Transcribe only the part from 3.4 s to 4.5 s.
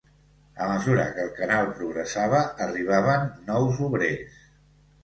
nous obrers.